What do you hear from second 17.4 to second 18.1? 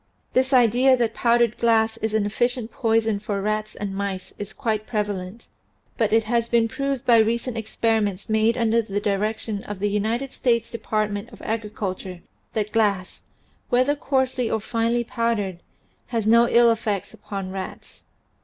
rats.